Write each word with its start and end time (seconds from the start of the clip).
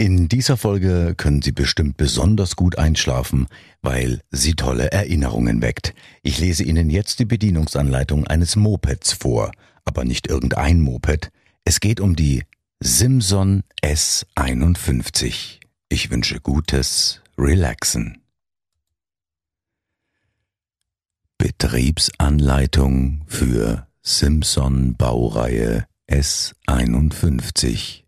In 0.00 0.28
dieser 0.28 0.56
Folge 0.56 1.14
können 1.16 1.42
Sie 1.42 1.50
bestimmt 1.50 1.96
besonders 1.96 2.54
gut 2.54 2.78
einschlafen, 2.78 3.48
weil 3.82 4.20
sie 4.30 4.54
tolle 4.54 4.92
Erinnerungen 4.92 5.60
weckt. 5.60 5.92
Ich 6.22 6.38
lese 6.38 6.62
Ihnen 6.62 6.88
jetzt 6.88 7.18
die 7.18 7.24
Bedienungsanleitung 7.24 8.24
eines 8.24 8.54
Mopeds 8.54 9.12
vor, 9.12 9.50
aber 9.84 10.04
nicht 10.04 10.28
irgendein 10.28 10.80
Moped. 10.80 11.32
Es 11.64 11.80
geht 11.80 11.98
um 11.98 12.14
die 12.14 12.44
Simson 12.78 13.64
S51. 13.82 15.58
Ich 15.88 16.12
wünsche 16.12 16.38
gutes 16.38 17.20
Relaxen. 17.36 18.22
Betriebsanleitung 21.38 23.24
für 23.26 23.88
Simson 24.02 24.94
Baureihe 24.94 25.86
S51 26.08 28.04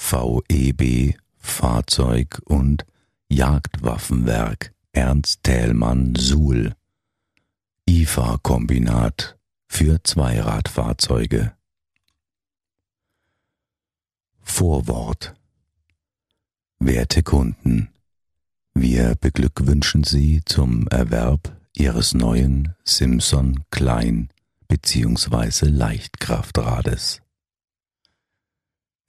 VEB 0.00 1.14
Fahrzeug- 1.36 2.40
und 2.46 2.84
Jagdwaffenwerk 3.28 4.74
Ernst 4.92 5.44
Thälmann 5.44 6.16
Suhl 6.16 6.74
IFA-Kombinat 7.88 9.38
für 9.68 10.02
Zweiradfahrzeuge 10.02 11.52
Vorwort 14.42 15.34
Werte 16.80 17.22
Kunden, 17.22 17.90
wir 18.74 19.14
beglückwünschen 19.14 20.02
Sie 20.02 20.40
zum 20.44 20.88
Erwerb 20.88 21.56
Ihres 21.76 22.14
neuen 22.14 22.74
Simson 22.84 23.64
Klein 23.70 24.30
bzw. 24.66 25.66
Leichtkraftrades. 25.66 27.20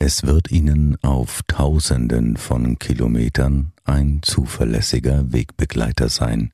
Es 0.03 0.23
wird 0.23 0.49
Ihnen 0.49 0.97
auf 1.03 1.43
Tausenden 1.45 2.35
von 2.35 2.79
Kilometern 2.79 3.71
ein 3.83 4.21
zuverlässiger 4.23 5.31
Wegbegleiter 5.31 6.09
sein, 6.09 6.53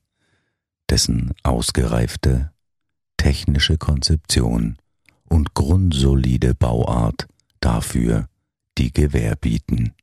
dessen 0.90 1.32
ausgereifte 1.44 2.52
technische 3.16 3.78
Konzeption 3.78 4.76
und 5.30 5.54
grundsolide 5.54 6.54
Bauart 6.54 7.26
dafür 7.60 8.28
die 8.76 8.92
Gewähr 8.92 9.34
bieten. 9.34 9.94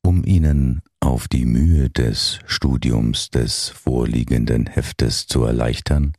Um 0.00 0.24
Ihnen 0.24 0.80
auf 1.00 1.28
die 1.28 1.44
Mühe 1.44 1.90
des 1.90 2.38
Studiums 2.46 3.28
des 3.28 3.68
vorliegenden 3.68 4.68
Heftes 4.68 5.26
zu 5.26 5.44
erleichtern, 5.44 6.14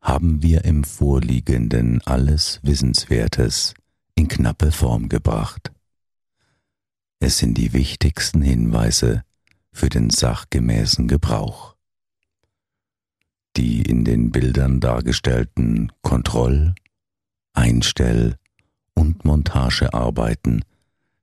haben 0.00 0.44
wir 0.44 0.64
im 0.64 0.84
Vorliegenden 0.84 2.00
alles 2.02 2.60
Wissenswertes 2.62 3.74
in 4.14 4.28
knappe 4.28 4.72
Form 4.72 5.08
gebracht. 5.08 5.72
Es 7.20 7.38
sind 7.38 7.56
die 7.56 7.72
wichtigsten 7.72 8.42
Hinweise 8.42 9.24
für 9.72 9.88
den 9.88 10.10
sachgemäßen 10.10 11.08
Gebrauch. 11.08 11.74
Die 13.56 13.82
in 13.82 14.04
den 14.04 14.30
Bildern 14.30 14.80
dargestellten 14.80 15.92
Kontroll-, 16.02 16.74
Einstell- 17.52 18.36
und 18.94 19.24
Montagearbeiten 19.24 20.64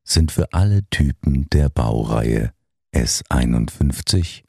sind 0.04 0.32
für 0.32 0.54
alle 0.54 0.84
Typen 0.90 1.50
der 1.50 1.70
Baureihe 1.70 2.54
S51 2.94 4.44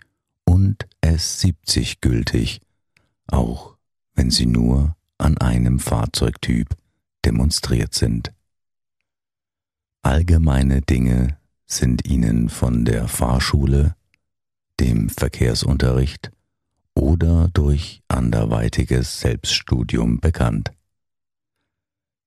und 0.44 0.86
S70 1.04 1.98
gültig, 2.00 2.60
auch 3.26 3.76
wenn 4.14 4.30
sie 4.30 4.46
nur 4.46 4.96
an 5.18 5.38
einem 5.38 5.78
Fahrzeugtyp 5.78 6.76
demonstriert 7.24 7.94
sind. 7.94 8.32
Allgemeine 10.02 10.82
Dinge 10.82 11.38
sind 11.66 12.04
ihnen 12.06 12.48
von 12.48 12.84
der 12.84 13.08
Fahrschule, 13.08 13.94
dem 14.80 15.08
Verkehrsunterricht 15.08 16.32
oder 16.94 17.48
durch 17.52 18.02
anderweitiges 18.08 19.20
Selbststudium 19.20 20.20
bekannt. 20.20 20.72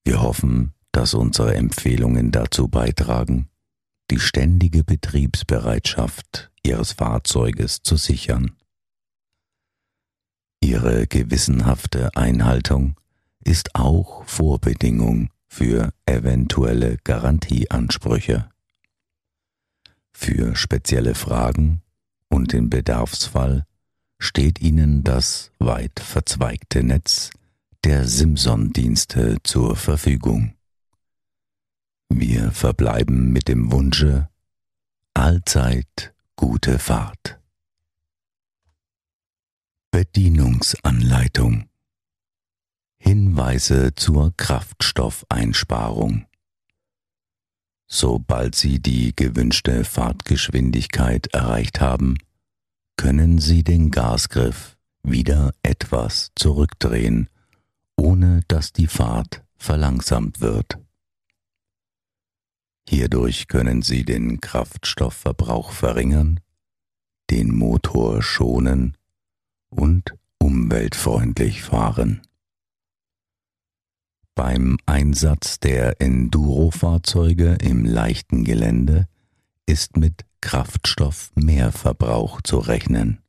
Wir 0.06 0.22
hoffen, 0.22 0.74
dass 0.92 1.14
unsere 1.14 1.56
Empfehlungen 1.56 2.32
dazu 2.32 2.68
beitragen, 2.68 3.50
die 4.12 4.20
ständige 4.20 4.84
Betriebsbereitschaft 4.84 6.52
Ihres 6.64 6.94
Fahrzeuges 6.94 7.82
zu 7.84 7.98
sichern. 7.98 8.56
Ihre 10.62 11.06
gewissenhafte 11.08 12.16
Einhaltung 12.16 12.96
ist 13.46 13.76
auch 13.76 14.26
Vorbedingung 14.26 15.30
für 15.48 15.94
eventuelle 16.06 16.98
Garantieansprüche. 17.04 18.50
Für 20.12 20.56
spezielle 20.56 21.16
Fragen 21.16 21.82
und 22.30 22.52
den 22.52 22.70
Bedarfsfall 22.70 23.66
steht 24.20 24.60
Ihnen 24.60 25.04
das 25.04 25.52
weit 25.60 26.00
verzweigte 26.00 26.84
Netz 26.84 27.30
der 27.84 28.08
Simson-Dienste 28.08 29.38
zur 29.44 29.76
Verfügung. 29.76 30.56
Wir 32.10 32.52
verbleiben 32.52 33.32
mit 33.32 33.48
dem 33.48 33.72
Wunsche 33.72 34.30
allzeit 35.14 36.14
gute 36.36 36.80
Fahrt. 36.80 37.40
Bedienungsanleitung 39.92 41.70
Hinweise 43.08 43.94
zur 43.94 44.34
Kraftstoffeinsparung. 44.36 46.26
Sobald 47.86 48.56
Sie 48.56 48.82
die 48.82 49.16
gewünschte 49.16 49.84
Fahrtgeschwindigkeit 49.84 51.28
erreicht 51.28 51.82
haben, 51.82 52.18
können 52.98 53.38
Sie 53.38 53.64
den 53.64 53.92
Gasgriff 53.92 54.76
wieder 55.04 55.54
etwas 55.62 56.32
zurückdrehen, 56.36 57.30
ohne 57.96 58.42
dass 58.48 58.74
die 58.74 58.88
Fahrt 58.88 59.44
verlangsamt 59.56 60.42
wird. 60.42 60.80
Hierdurch 62.90 63.48
können 63.48 63.84
Sie 63.84 64.04
den 64.04 64.42
Kraftstoffverbrauch 64.42 65.74
verringern, 65.74 66.40
den 67.30 67.56
Motor 67.56 68.24
schonen 68.24 68.98
und 69.70 70.16
umweltfreundlich 70.40 71.62
fahren. 71.62 72.24
Beim 74.36 74.78
Einsatz 74.86 75.60
der 75.62 76.02
Enduro-Fahrzeuge 76.02 77.58
im 77.62 77.86
leichten 77.86 78.44
Gelände 78.44 79.08
ist 79.66 79.96
mit 79.96 80.26
Kraftstoffmehrverbrauch 80.42 82.42
zu 82.42 82.60
rechnen. 82.60 83.22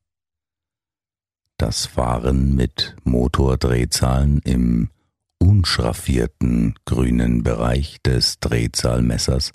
Das 1.59 1.87
Fahren 1.87 2.57
mit 2.57 2.97
Motordrehzahlen 3.05 4.41
im 4.41 4.91
unschraffierten 5.39 6.75
grünen 6.85 7.45
Bereich 7.45 8.03
des 8.03 8.41
Drehzahlmessers 8.41 9.53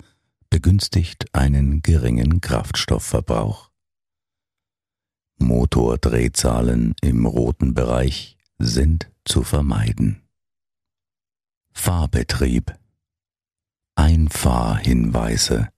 begünstigt 0.48 1.34
einen 1.34 1.82
geringen 1.82 2.40
Kraftstoffverbrauch. 2.40 3.70
Motordrehzahlen 5.38 6.94
im 7.02 7.26
roten 7.26 7.74
Bereich 7.74 8.38
sind 8.58 9.10
zu 9.26 9.42
vermeiden. 9.42 10.21
Fahrbetrieb 11.74 12.72
Einfahrhinweise 13.96 15.68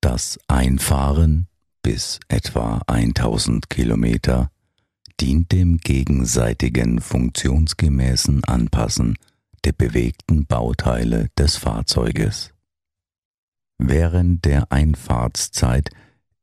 Das 0.00 0.38
Einfahren 0.48 1.48
bis 1.82 2.20
etwa 2.28 2.82
1000 2.86 3.70
Kilometer 3.70 4.50
dient 5.20 5.52
dem 5.52 5.78
gegenseitigen 5.78 7.00
funktionsgemäßen 7.00 8.44
Anpassen 8.44 9.16
der 9.64 9.72
bewegten 9.72 10.46
Bauteile 10.46 11.28
des 11.38 11.56
Fahrzeuges. 11.56 12.52
Während 13.78 14.44
der 14.44 14.70
Einfahrtszeit 14.70 15.90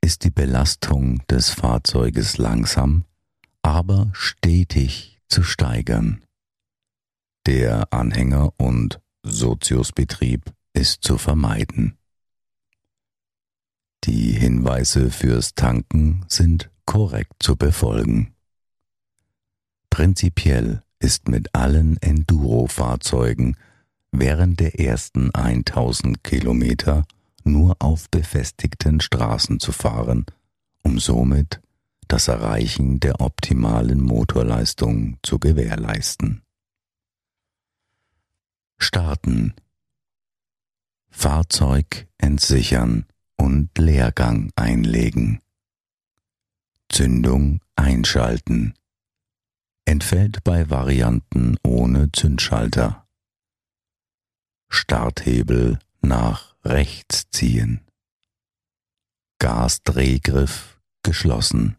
ist 0.02 0.24
die 0.24 0.32
Belastung 0.32 1.22
des 1.28 1.52
Fahrzeuges 1.52 2.38
langsam, 2.38 3.06
aber 3.62 4.10
stetig 4.14 5.20
zu 5.28 5.44
steigern. 5.44 6.22
Der 7.46 7.94
Anhänger- 7.94 8.54
und 8.58 9.00
Soziusbetrieb 9.22 10.52
ist 10.74 11.04
zu 11.04 11.20
vermeiden. 11.20 11.98
Die 14.04 14.32
Hinweise 14.32 15.12
fürs 15.12 15.54
Tanken 15.54 16.26
sind 16.28 16.72
korrekt 16.86 17.34
zu 17.40 17.56
befolgen. 17.56 18.34
Prinzipiell 19.92 20.82
ist 21.00 21.28
mit 21.28 21.54
allen 21.54 21.98
Enduro-Fahrzeugen 22.02 23.58
während 24.12 24.60
der 24.60 24.80
ersten 24.80 25.34
1000 25.34 26.24
Kilometer 26.24 27.06
nur 27.44 27.76
auf 27.80 28.10
befestigten 28.10 29.02
Straßen 29.02 29.60
zu 29.60 29.72
fahren, 29.72 30.26
um 30.84 31.00
somit 31.00 31.62
das 32.08 32.28
Erreichen 32.28 33.00
der 33.00 33.22
optimalen 33.22 34.02
Motorleistung 34.02 35.18
zu 35.22 35.40
gewährleisten. 35.40 36.45
Starten 38.78 39.54
Fahrzeug 41.10 42.08
entsichern 42.18 43.06
und 43.38 43.70
Leergang 43.78 44.52
einlegen. 44.56 45.42
Zündung 46.90 47.62
einschalten. 47.76 48.74
Entfällt 49.86 50.44
bei 50.44 50.70
Varianten 50.70 51.58
ohne 51.64 52.12
Zündschalter. 52.12 53.08
Starthebel 54.70 55.80
nach 56.02 56.56
rechts 56.64 57.30
ziehen. 57.32 57.82
Gasdrehgriff 59.40 60.82
geschlossen. 61.02 61.78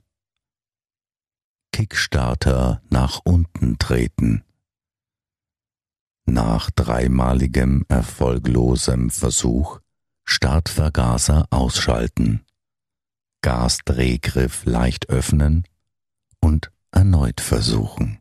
Kickstarter 1.72 2.82
nach 2.88 3.20
unten 3.24 3.78
treten. 3.78 4.44
Nach 6.28 6.70
dreimaligem 6.72 7.84
erfolglosem 7.88 9.10
Versuch 9.10 9.78
Startvergaser 10.24 11.46
ausschalten, 11.50 12.44
Gasdrehgriff 13.42 14.64
leicht 14.64 15.08
öffnen 15.08 15.64
und 16.40 16.72
erneut 16.90 17.40
versuchen. 17.40 18.18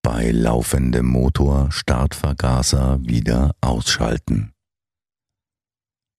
Bei 0.00 0.30
laufendem 0.30 1.06
Motor 1.06 1.72
Startvergaser 1.72 3.00
wieder 3.02 3.56
ausschalten. 3.60 4.52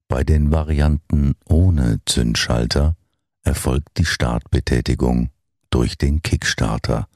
Bei 0.09 0.25
den 0.25 0.51
Varianten 0.51 1.35
ohne 1.45 2.01
Zündschalter 2.05 2.97
erfolgt 3.43 3.97
die 3.97 4.05
Startbetätigung 4.05 5.29
durch 5.69 5.97
den 5.97 6.21
Kickstarter 6.21 7.07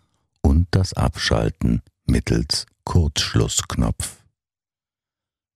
und 0.42 0.68
das 0.72 0.94
Abschalten 0.94 1.82
mittels 2.06 2.66
Kurzschlussknopf. 2.84 4.24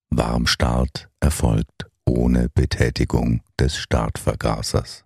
Warmstart 0.10 1.10
erfolgt 1.19 1.86
ohne 2.06 2.50
Betätigung 2.50 3.42
des 3.60 3.78
Startvergasers. 3.78 5.06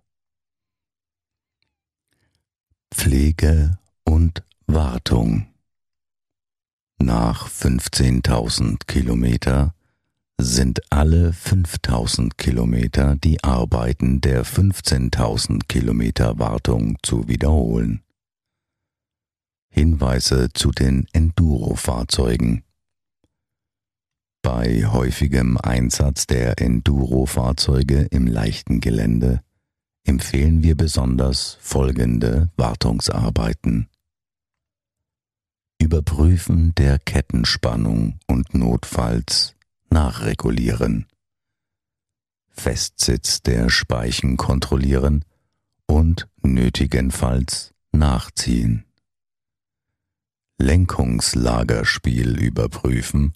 Pflege 2.92 3.78
und 4.04 4.42
Wartung 4.66 5.48
Nach 6.98 7.48
15.000 7.48 8.86
Kilometer 8.86 9.74
sind 10.38 10.80
alle 10.90 11.32
5000 11.32 12.38
Kilometer 12.38 13.16
die 13.16 13.42
Arbeiten 13.42 14.20
der 14.20 14.44
15.000 14.44 15.66
Kilometer 15.68 16.38
Wartung 16.38 16.96
zu 17.02 17.28
wiederholen. 17.28 18.03
Hinweise 19.74 20.50
zu 20.52 20.70
den 20.70 21.08
Enduro-Fahrzeugen. 21.12 22.62
Bei 24.40 24.86
häufigem 24.86 25.58
Einsatz 25.58 26.28
der 26.28 26.60
Enduro-Fahrzeuge 26.60 28.02
im 28.12 28.28
leichten 28.28 28.78
Gelände 28.78 29.42
empfehlen 30.04 30.62
wir 30.62 30.76
besonders 30.76 31.58
folgende 31.60 32.52
Wartungsarbeiten. 32.56 33.88
Überprüfen 35.80 36.72
der 36.76 37.00
Kettenspannung 37.00 38.20
und 38.28 38.54
notfalls 38.54 39.56
nachregulieren. 39.90 41.06
Festsitz 42.48 43.42
der 43.42 43.70
Speichen 43.70 44.36
kontrollieren 44.36 45.24
und 45.88 46.28
nötigenfalls 46.44 47.74
nachziehen. 47.90 48.84
Lenkungslagerspiel 50.58 52.38
überprüfen 52.38 53.34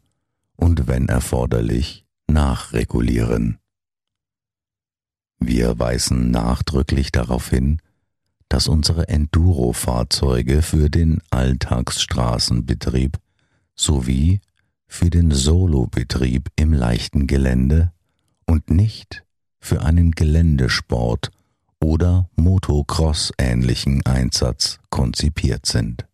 und 0.56 0.87
wenn 0.87 1.09
erforderlich 1.09 2.05
nachregulieren. 2.26 3.59
Wir 5.41 5.79
weisen 5.79 6.31
nachdrücklich 6.31 7.12
darauf 7.12 7.50
hin, 7.50 7.81
dass 8.49 8.67
unsere 8.67 9.09
Enduro-Fahrzeuge 9.09 10.62
für 10.62 10.91
den 10.91 11.20
Alltagsstraßenbetrieb 11.31 13.19
sowie 13.75 14.41
für 14.87 15.11
den 15.11 15.31
Solobetrieb 15.31 16.49
im 16.56 16.73
leichten 16.73 17.26
Gelände 17.26 17.93
und 18.47 18.71
nicht 18.71 19.25
für 19.61 19.82
einen 19.82 20.12
Geländesport 20.12 21.31
oder 21.81 22.29
Motocross 22.37 23.32
ähnlichen 23.38 24.05
Einsatz 24.06 24.81
konzipiert 24.88 25.67
sind. 25.67 26.08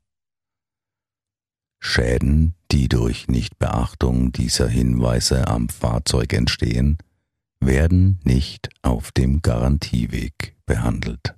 Schäden, 1.86 2.54
die 2.72 2.88
durch 2.88 3.28
Nichtbeachtung 3.28 4.32
dieser 4.32 4.69
Hinweise 4.69 5.48
am 5.48 5.69
Fahrzeug 5.69 6.32
entstehen, 6.32 6.96
werden 7.60 8.20
nicht 8.25 8.70
auf 8.81 9.12
dem 9.12 9.42
Garantieweg 9.42 10.56
behandelt. 10.64 11.34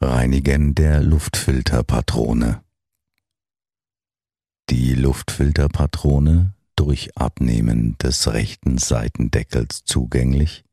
Reinigen 0.00 0.74
der 0.74 1.00
Luftfilterpatrone. 1.00 2.60
Die 4.68 4.94
Luftfilterpatrone, 4.94 6.52
durch 6.74 7.16
Abnehmen 7.16 7.96
des 7.98 8.32
rechten 8.32 8.78
Seitendeckels 8.78 9.84
zugänglich, 9.84 10.64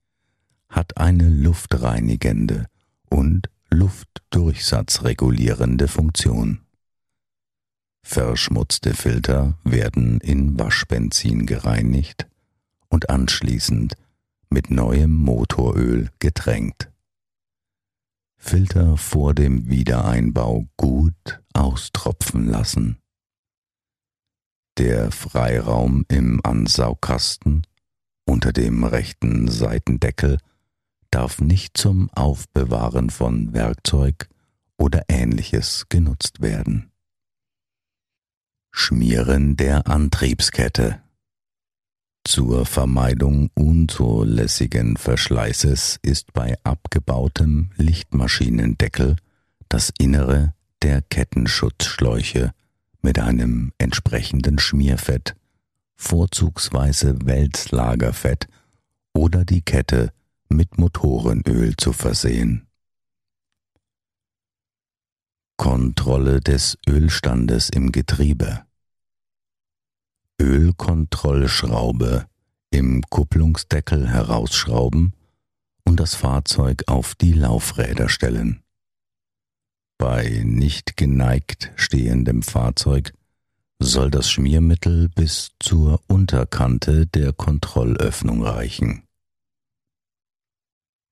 hat 0.67 0.97
eine 0.97 1.29
luftreinigende 1.29 2.65
und 3.09 3.51
luftdurchsatzregulierende 3.69 5.87
Funktion. 5.87 6.62
Verschmutzte 8.03 8.93
Filter 8.93 9.57
werden 9.63 10.19
in 10.19 10.59
Waschbenzin 10.59 11.45
gereinigt 11.45 12.27
und 12.89 13.09
anschließend 13.09 13.95
mit 14.49 14.69
neuem 14.69 15.15
Motoröl 15.15 16.09
getränkt. 16.19 16.91
Filter 18.37 18.97
vor 18.97 19.33
dem 19.33 19.69
Wiedereinbau 19.69 20.67
gut 20.77 21.41
austropfen 21.53 22.45
lassen. 22.45 22.99
Der 24.77 25.11
Freiraum 25.11 26.05
im 26.09 26.41
Ansaugkasten 26.43 27.65
unter 28.25 28.51
dem 28.51 28.83
rechten 28.83 29.47
Seitendeckel 29.47 30.39
darf 31.09 31.39
nicht 31.39 31.77
zum 31.77 32.09
Aufbewahren 32.11 33.09
von 33.09 33.53
Werkzeug 33.53 34.27
oder 34.77 35.03
ähnliches 35.07 35.87
genutzt 35.89 36.41
werden. 36.41 36.92
Schmieren 38.75 39.55
der 39.55 39.87
Antriebskette. 39.87 40.99
Zur 42.25 42.65
Vermeidung 42.65 43.51
unzulässigen 43.53 44.97
Verschleißes 44.97 45.99
ist 46.01 46.33
bei 46.33 46.57
abgebautem 46.63 47.69
Lichtmaschinendeckel 47.77 49.15
das 49.69 49.93
Innere 49.99 50.55
der 50.81 51.03
Kettenschutzschläuche 51.03 52.51
mit 53.03 53.19
einem 53.19 53.71
entsprechenden 53.77 54.57
Schmierfett, 54.57 55.35
vorzugsweise 55.95 57.15
Wälzlagerfett 57.23 58.47
oder 59.13 59.45
die 59.45 59.61
Kette 59.61 60.11
mit 60.49 60.79
Motorenöl 60.79 61.77
zu 61.77 61.93
versehen. 61.93 62.65
Kontrolle 65.63 66.41
des 66.41 66.77
Ölstandes 66.89 67.69
im 67.69 67.93
Getriebe. 67.93 68.65
Ölkontrollschraube 70.37 72.25
im 72.69 73.01
Kupplungsdeckel 73.09 74.09
herausschrauben 74.09 75.13
und 75.85 76.01
das 76.01 76.15
Fahrzeug 76.15 76.83
auf 76.87 77.15
die 77.15 77.31
Laufräder 77.31 78.09
stellen. 78.09 78.61
Bei 79.97 80.41
nicht 80.43 80.97
geneigt 80.97 81.71
stehendem 81.77 82.41
Fahrzeug 82.43 83.13
soll 83.79 84.11
das 84.11 84.29
Schmiermittel 84.29 85.07
bis 85.07 85.51
zur 85.61 86.01
Unterkante 86.07 87.07
der 87.07 87.31
Kontrollöffnung 87.31 88.43
reichen. 88.43 89.03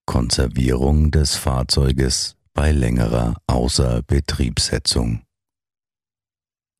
Konservierung 0.05 1.09
des 1.09 1.37
Fahrzeuges 1.37 2.35
bei 2.53 2.71
längerer 2.71 3.35
Außerbetriebssetzung. 3.47 5.23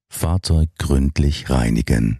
Fahrzeug 0.10 0.70
gründlich 0.78 1.50
reinigen. 1.50 2.20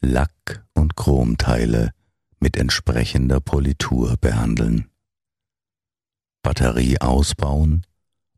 Lack- 0.00 0.66
und 0.74 0.96
Chromteile 0.96 1.92
mit 2.40 2.56
entsprechender 2.56 3.40
Politur 3.40 4.16
behandeln. 4.18 4.90
Batterie 6.42 7.00
ausbauen 7.00 7.84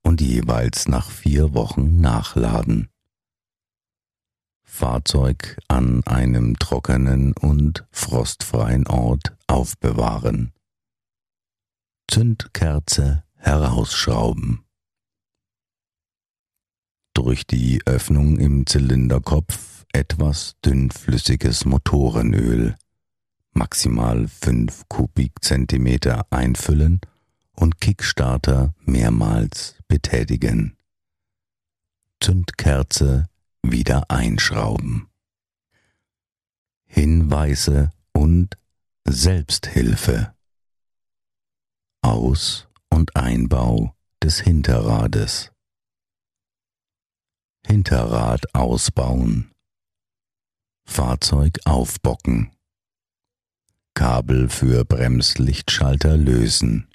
und 0.03 0.21
jeweils 0.21 0.89
nach 0.89 1.11
vier 1.11 1.55
Wochen 1.55 2.01
nachladen. 2.01 2.89
Fahrzeug 4.65 5.59
an 5.69 6.05
einem 6.05 6.59
trockenen 6.59 7.33
und 7.33 7.87
frostfreien 7.91 8.87
Ort 8.87 9.37
aufbewahren. 9.47 10.53
Zündkerze 12.09 13.25
herausschrauben. 13.39 14.65
Durch 17.15 17.47
die 17.47 17.81
Öffnung 17.87 18.39
im 18.39 18.67
Zylinderkopf 18.67 19.85
etwas 19.93 20.57
dünnflüssiges 20.65 21.65
Motorenöl, 21.65 22.77
maximal 23.53 24.29
5 24.29 24.85
Kubikzentimeter 24.89 26.27
einfüllen 26.31 27.01
und 27.53 27.81
Kickstarter 27.81 28.75
mehrmals 28.85 29.75
betätigen. 29.89 30.77
Zündkerze 32.21 33.29
wieder 33.63 34.11
einschrauben. 34.11 35.09
Hinweise 36.87 37.91
und 38.13 38.57
Selbsthilfe. 39.05 40.35
Aus- 42.01 42.68
und 42.99 43.15
Einbau 43.15 43.95
des 44.25 44.41
Hinterrades. 44.41 45.53
Hinterrad 47.65 48.53
ausbauen. 48.57 49.53
Fahrzeug 50.85 51.61
aufbocken. 51.65 52.51
Kabel 53.95 54.49
für 54.49 54.85
Bremslichtschalter 54.85 56.17
lösen. 56.17 56.89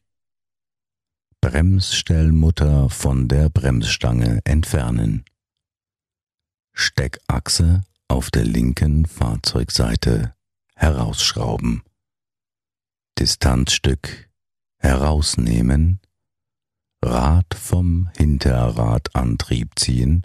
Bremsstellmutter 1.39 2.89
von 2.89 3.29
der 3.29 3.49
Bremsstange 3.49 4.41
entfernen. 4.43 5.23
Steckachse 6.73 7.83
auf 8.09 8.29
der 8.29 8.43
linken 8.43 9.05
Fahrzeugseite 9.05 10.35
herausschrauben. 10.75 11.83
Distanzstück 13.17 14.32
herausnehmen, 14.83 15.99
Rad 17.03 17.53
vom 17.55 18.09
Hinterradantrieb 18.15 19.71
ziehen 19.77 20.21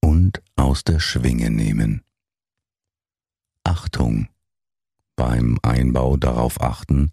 und 0.00 0.42
aus 0.56 0.82
der 0.84 1.00
Schwinge 1.00 1.50
nehmen. 1.50 2.02
Achtung! 3.64 4.28
Beim 5.16 5.58
Einbau 5.62 6.16
darauf 6.16 6.62
achten, 6.62 7.12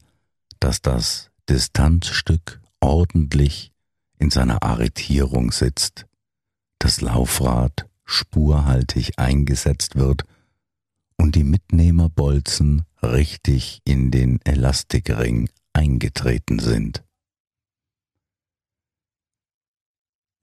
dass 0.61 0.81
das 0.81 1.29
Distanzstück 1.49 2.61
ordentlich 2.79 3.73
in 4.17 4.29
seiner 4.29 4.63
Arretierung 4.63 5.51
sitzt, 5.51 6.05
das 6.79 7.01
Laufrad 7.01 7.89
spurhaltig 8.05 9.19
eingesetzt 9.19 9.95
wird 9.95 10.23
und 11.17 11.35
die 11.35 11.43
Mitnehmerbolzen 11.43 12.85
richtig 13.03 13.81
in 13.83 14.09
den 14.09 14.39
Elastikring 14.45 15.49
eingetreten 15.77 16.57
sind. 16.59 17.03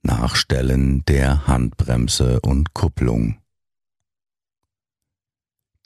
Nachstellen 0.03 1.05
der 1.07 1.49
Handbremse 1.49 2.41
und 2.41 2.73
Kupplung. 2.73 3.41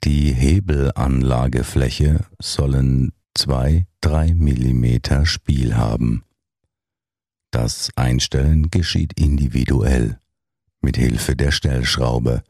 Die 0.03 0.31
Hebelanlagefläche 0.33 2.25
sollen 2.39 3.11
2-3 3.37 3.85
mm 4.35 5.25
Spiel 5.25 5.75
haben. 5.75 6.23
Das 7.51 7.89
Einstellen 7.95 8.69
geschieht 8.69 9.19
individuell 9.19 10.19
mit 10.81 10.95
Hilfe 10.95 11.35
der 11.35 11.51
Stellschraube, 11.51 12.43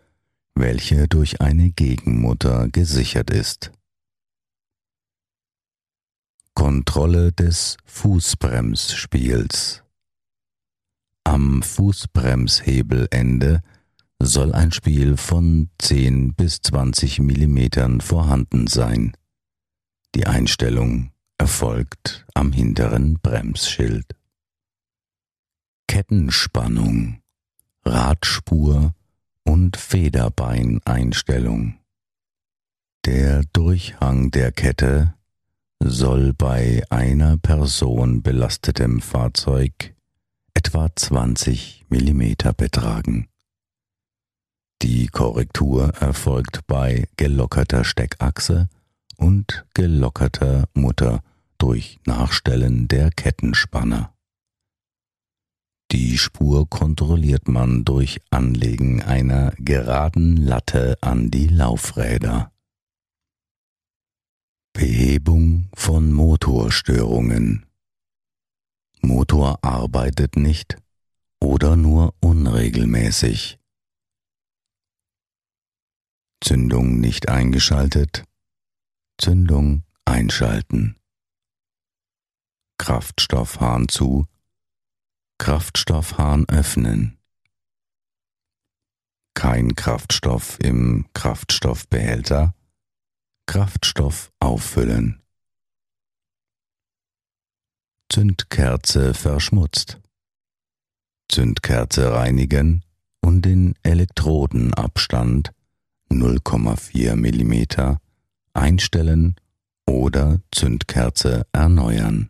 welche 0.53 1.07
durch 1.07 1.39
eine 1.39 1.71
Gegenmutter 1.71 2.67
gesichert 2.67 3.29
ist. 3.29 3.71
Kontrolle 6.59 7.31
des 7.31 7.77
Fußbremsspiels 7.85 9.81
Am 11.23 11.63
Fußbremshebelende 11.63 13.61
soll 14.21 14.53
ein 14.53 14.73
Spiel 14.73 15.15
von 15.15 15.69
10 15.77 16.33
bis 16.33 16.59
20 16.59 17.19
Millimetern 17.19 18.01
vorhanden 18.01 18.67
sein. 18.67 19.13
Die 20.15 20.27
Einstellung 20.27 21.11
erfolgt 21.37 22.25
am 22.33 22.51
hinteren 22.51 23.19
Bremsschild. 23.21 24.17
Kettenspannung 25.87 27.21
Radspur 27.85 28.93
und 29.45 29.77
Federbeineinstellung. 29.77 31.79
Der 33.05 33.43
Durchhang 33.53 34.31
der 34.31 34.51
Kette 34.51 35.13
soll 35.79 36.33
bei 36.33 36.83
einer 36.89 37.37
Person 37.37 38.21
belastetem 38.21 39.01
Fahrzeug 39.01 39.95
etwa 40.53 40.89
20 40.93 41.85
mm 41.89 42.33
betragen. 42.55 43.27
Die 44.81 45.07
Korrektur 45.07 45.93
erfolgt 45.99 46.65
bei 46.67 47.07
gelockerter 47.17 47.83
Steckachse 47.83 48.69
und 49.17 49.65
gelockerter 49.73 50.67
Mutter 50.73 51.21
durch 51.57 51.99
Nachstellen 52.05 52.87
der 52.87 53.11
Kettenspanner. 53.11 54.13
Die 55.91 56.17
Spur 56.17 56.69
kontrolliert 56.69 57.47
man 57.47 57.83
durch 57.83 58.21
Anlegen 58.29 59.01
einer 59.01 59.53
geraden 59.57 60.37
Latte 60.37 60.97
an 61.01 61.31
die 61.31 61.47
Laufräder. 61.47 62.51
Behebung 64.73 65.69
von 65.73 66.11
Motorstörungen. 66.11 67.65
Motor 69.01 69.63
arbeitet 69.63 70.35
nicht 70.35 70.77
oder 71.41 71.75
nur 71.75 72.13
unregelmäßig. 72.19 73.59
Zündung 76.41 76.99
nicht 76.99 77.29
eingeschaltet. 77.29 78.23
Zündung 79.17 79.83
einschalten. 80.05 80.95
Kraftstoffhahn 82.77 83.89
zu 83.89 84.25
Kraftstoffhahn 85.37 86.47
öffnen. 86.47 87.17
Kein 89.33 89.75
Kraftstoff 89.75 90.59
im 90.59 91.07
Kraftstoffbehälter. 91.13 92.53
Kraftstoff 93.49 94.31
auffüllen. 94.39 95.23
Zündkerze 98.07 99.15
verschmutzt. 99.15 99.99
Zündkerze 101.31 102.13
reinigen 102.13 102.85
und 103.21 103.45
den 103.45 103.73
Elektrodenabstand 103.81 105.51
0,4 106.11 107.15
mm 107.15 107.97
einstellen 108.53 109.35
oder 109.87 110.41
Zündkerze 110.51 111.47
erneuern. 111.51 112.29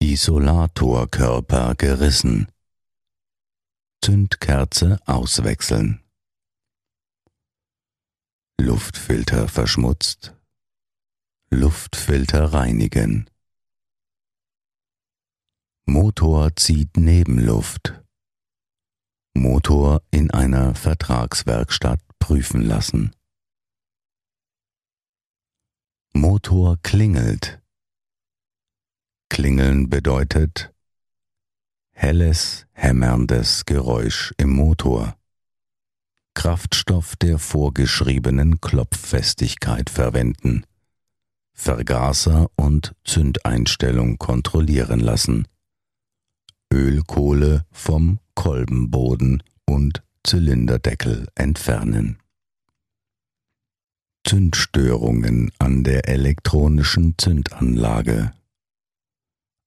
Isolatorkörper 0.00 1.76
gerissen. 1.76 2.48
Zündkerze 4.02 4.98
auswechseln. 5.06 6.02
Luftfilter 8.58 9.48
verschmutzt. 9.48 10.34
Luftfilter 11.50 12.52
reinigen. 12.52 13.28
Motor 15.84 16.56
zieht 16.56 16.96
Nebenluft. 16.96 18.02
Motor 19.34 20.02
in 20.10 20.30
einer 20.30 20.74
Vertragswerkstatt 20.74 22.00
prüfen 22.18 22.62
lassen. 22.62 23.14
Motor 26.12 26.78
klingelt. 26.82 27.62
Klingeln 29.28 29.90
bedeutet 29.90 30.72
helles, 31.96 32.66
hämmerndes 32.72 33.64
Geräusch 33.64 34.34
im 34.36 34.50
Motor. 34.50 35.16
Kraftstoff 36.36 37.16
der 37.16 37.38
vorgeschriebenen 37.38 38.60
Klopffestigkeit 38.60 39.88
verwenden. 39.88 40.66
Vergaser 41.54 42.50
und 42.56 42.94
Zündeinstellung 43.04 44.18
kontrollieren 44.18 45.00
lassen. 45.00 45.48
Ölkohle 46.70 47.64
vom 47.72 48.20
Kolbenboden 48.34 49.42
und 49.64 50.02
Zylinderdeckel 50.24 51.26
entfernen. 51.34 52.18
Zündstörungen 54.22 55.50
an 55.58 55.84
der 55.84 56.06
elektronischen 56.06 57.14
Zündanlage. 57.16 58.34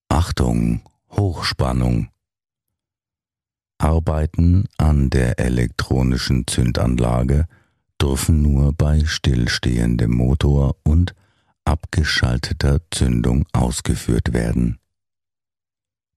Achtung, 0.07 0.83
Hochspannung. 1.09 2.09
Arbeiten 3.79 4.65
an 4.77 5.09
der 5.09 5.39
elektronischen 5.39 6.45
Zündanlage 6.45 7.47
dürfen 8.01 8.41
nur 8.41 8.73
bei 8.73 9.03
stillstehendem 9.05 10.11
Motor 10.11 10.75
und 10.83 11.15
abgeschalteter 11.65 12.81
Zündung 12.91 13.45
ausgeführt 13.53 14.33
werden. 14.33 14.79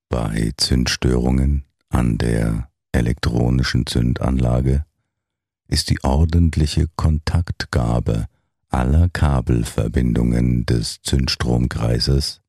Bei 0.08 0.52
Zündstörungen 0.56 1.64
an 1.88 2.18
der 2.18 2.68
elektronischen 2.92 3.86
Zündanlage 3.86 4.84
ist 5.68 5.88
die 5.88 6.02
ordentliche 6.02 6.86
Kontaktgabe 6.96 8.26
aller 8.68 9.08
Kabelverbindungen 9.08 10.66
des 10.66 11.00
Zündstromkreises, 11.02 12.40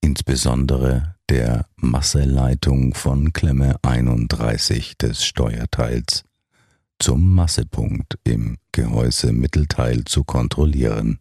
insbesondere 0.00 1.15
der 1.28 1.66
Masseleitung 1.76 2.94
von 2.94 3.32
Klemme 3.32 3.76
31 3.82 4.96
des 4.96 5.24
Steuerteils, 5.24 6.24
zum 6.98 7.34
Massepunkt 7.34 8.18
im 8.24 8.58
Gehäusemittelteil 8.72 10.04
zu 10.04 10.24
kontrollieren. 10.24 11.18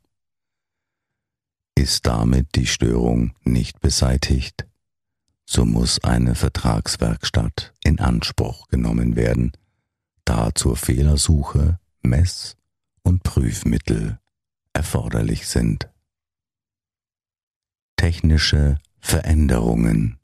Ist 1.75 2.05
damit 2.05 2.55
die 2.55 2.67
Störung 2.67 3.33
nicht 3.43 3.81
beseitigt, 3.81 4.65
so 5.45 5.65
muss 5.65 6.03
eine 6.03 6.35
Vertragswerkstatt 6.35 7.73
in 7.83 7.99
Anspruch 7.99 8.67
genommen 8.67 9.15
werden, 9.15 9.51
da 10.23 10.55
zur 10.55 10.75
Fehlersuche 10.75 11.79
Mess- 12.01 12.55
und 13.03 13.23
Prüfmittel 13.23 14.19
erforderlich 14.73 15.47
sind. 15.47 15.89
Technische 17.95 18.77
Veränderungen 19.07 20.17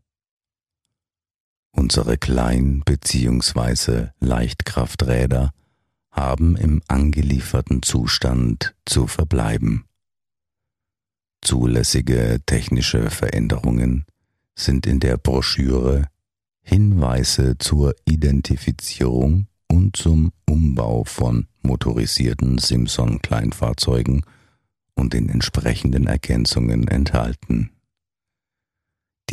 Unsere 1.69 2.17
Klein- 2.17 2.81
bzw. 2.83 4.07
Leichtkrafträder 4.19 5.51
haben 6.09 6.57
im 6.57 6.81
angelieferten 6.87 7.83
Zustand 7.83 8.73
zu 8.87 9.05
verbleiben. 9.05 9.85
Zulässige 11.41 12.39
technische 12.47 13.11
Veränderungen 13.11 14.05
sind 14.55 14.87
in 14.87 14.99
der 14.99 15.17
Broschüre 15.17 16.07
Hinweise 16.63 17.59
zur 17.59 17.93
Identifizierung 18.05 19.45
und 19.67 19.95
zum 19.95 20.31
Umbau 20.49 21.03
von 21.03 21.45
motorisierten 21.61 22.57
Simson-Kleinfahrzeugen 22.57 24.25
und 24.95 25.13
den 25.13 25.29
entsprechenden 25.29 26.07
Ergänzungen 26.07 26.87
enthalten. 26.87 27.69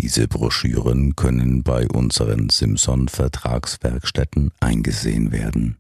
Diese 0.01 0.29
Broschüren 0.29 1.17
können 1.17 1.65
bei 1.65 1.89
unseren 1.89 2.51
Simson-Vertragswerkstätten 2.51 4.53
eingesehen 4.61 5.33
werden. 5.33 5.79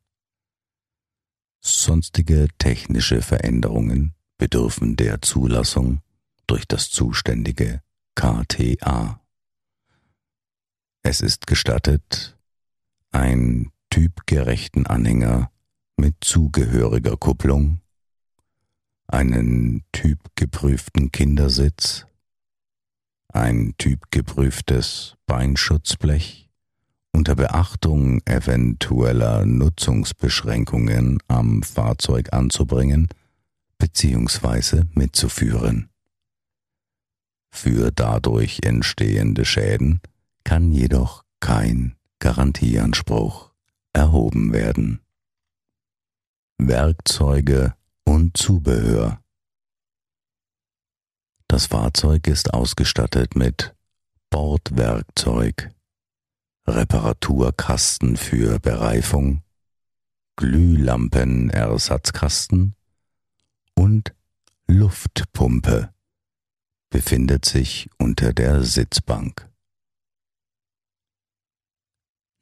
Sonstige 1.61 2.49
technische 2.59 3.23
Veränderungen 3.23 4.15
bedürfen 4.37 4.97
der 4.97 5.23
Zulassung 5.23 6.01
durch 6.49 6.67
das 6.67 6.91
zuständige 6.91 7.81
KTA. 8.17 9.21
Es 11.03 11.21
ist 11.21 11.47
gestattet, 11.47 12.37
ein 13.13 13.71
typgerechten 13.89 14.87
Anhänger 14.87 15.53
mit 15.97 16.17
zugehöriger 16.23 17.17
Kupplung, 17.17 17.81
einen 19.07 19.85
typgeprüften 19.93 21.13
Kindersitz, 21.13 22.08
ein 23.32 23.75
typgeprüftes 23.78 25.16
Beinschutzblech 25.26 26.49
unter 27.12 27.34
Beachtung 27.34 28.21
eventueller 28.26 29.45
Nutzungsbeschränkungen 29.45 31.19
am 31.26 31.62
Fahrzeug 31.62 32.32
anzubringen 32.32 33.08
bzw. 33.78 34.82
mitzuführen. 34.95 35.88
Für 37.50 37.91
dadurch 37.91 38.60
entstehende 38.62 39.45
Schäden 39.45 40.00
kann 40.45 40.71
jedoch 40.71 41.25
kein 41.41 41.97
Garantieanspruch 42.21 43.52
erhoben 43.93 44.52
werden. 44.52 45.00
Werkzeuge 46.58 47.75
und 48.04 48.36
Zubehör 48.36 49.21
Das 51.49 51.67
Fahrzeug 51.67 52.28
ist 52.28 52.54
ausgestattet 52.54 53.34
mit 53.34 53.75
Bordwerkzeug, 54.30 55.75
Reparaturkasten 56.67 58.17
für 58.17 58.61
Bereifung, 58.61 59.43
Glühlampenersatzkasten 60.37 62.76
und 63.75 64.15
Luftpumpe 64.69 65.93
befindet 66.91 67.47
sich 67.47 67.91
unter 67.99 68.32
der 68.32 68.63
Sitzbank. 68.63 69.50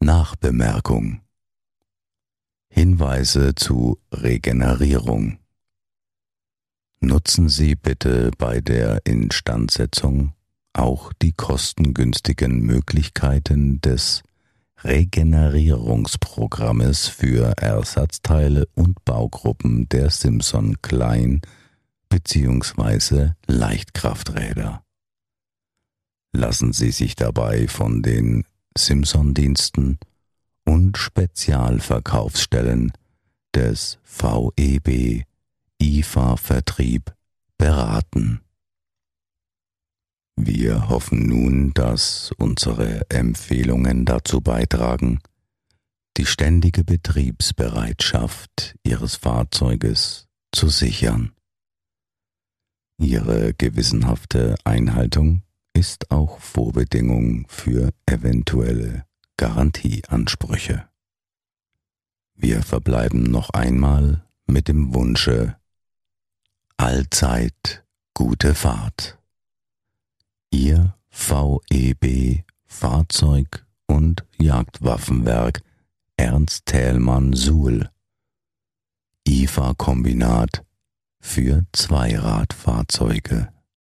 Nachbemerkung 0.01 1.23
Hinweise 2.69 3.55
zu 3.55 3.99
Regenerierung. 4.13 5.39
Nutzen 7.01 7.49
Sie 7.49 7.75
bitte 7.75 8.31
bei 8.39 8.61
der 8.61 9.05
Instandsetzung 9.05 10.35
auch 10.73 11.13
die 11.15 11.33
kostengünstigen 11.33 12.61
Möglichkeiten 12.61 13.81
des 13.81 14.23
Regenerierungsprogrammes 14.83 17.09
für 17.09 17.55
Ersatzteile 17.59 18.67
und 18.75 19.05
Baugruppen 19.05 19.89
der 19.89 20.11
Simpson 20.11 20.81
Klein 20.83 21.41
bzw. 22.09 23.31
Leichtkrafträder. 23.47 24.83
Lassen 26.33 26.73
Sie 26.73 26.91
sich 26.91 27.15
dabei 27.17 27.69
von 27.69 28.03
den 28.03 28.45
Simpson-Diensten 28.77 29.99
und 30.65 30.99
Spezialverkaufsstellen 30.99 32.93
des 33.55 33.99
VEB 34.05 35.25
IFA 35.81 36.37
Vertrieb 36.37 37.15
beraten. 37.59 38.41
Wir 40.37 40.89
hoffen 40.89 41.27
nun, 41.27 41.73
dass 41.75 42.33
unsere 42.37 43.09
Empfehlungen 43.11 44.05
dazu 44.05 44.41
beitragen, 44.41 45.21
die 46.17 46.27
ständige 46.27 46.85
Betriebsbereitschaft 46.85 48.77
Ihres 48.83 49.17
Fahrzeuges 49.17 50.29
zu 50.53 50.69
sichern. 50.69 51.33
Ihre 52.99 53.53
gewissenhafte 53.55 54.55
Einhaltung 54.65 55.43
ist 55.75 56.11
auch 56.11 56.41
Vorbedingung 56.41 57.47
für 57.49 57.91
eventuelle 58.07 59.05
Garantieansprüche. 59.37 60.89
Wir 62.35 62.63
verbleiben 62.63 63.23
noch 63.23 63.51
einmal 63.51 64.27
mit 64.47 64.69
dem 64.69 64.95
Wunsche 64.95 65.57
Allzeit 66.79 67.85
gute 68.13 68.55
Fahrt. 68.55 69.19
Ihr 70.51 70.95
VEB 71.11 72.45
Fahrzeug- 72.67 73.65
und 73.87 74.27
Jagdwaffenwerk 74.37 75.63
Ernst 76.19 76.67
Thälmann 76.67 77.33
Suhl 77.33 77.91
IFA-Kombinat 79.27 80.65
für 81.19 81.65
Zweiradfahrzeuge. 81.73 83.49